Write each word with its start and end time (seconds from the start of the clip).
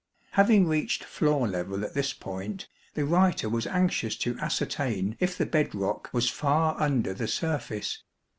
21 0.33 0.45
Having 0.57 0.67
reached 0.67 1.03
floor 1.03 1.47
level 1.47 1.85
at 1.85 1.93
this 1.93 2.11
point 2.11 2.67
the 2.95 3.05
writer 3.05 3.47
was 3.47 3.67
anxious 3.67 4.15
to 4.15 4.35
ascertain 4.39 5.15
if 5.19 5.37
the 5.37 5.45
bed 5.45 5.75
rock 5.75 6.09
was 6.11 6.27
far 6.27 6.75
under 6.81 7.13
the 7.13 7.27
surface. 7.27 8.01